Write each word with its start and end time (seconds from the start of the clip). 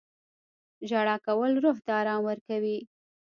•ژړا 0.89 1.15
کول 1.25 1.51
روح 1.63 1.77
ته 1.85 1.91
ارام 2.01 2.21
ورکوي. 2.25 2.77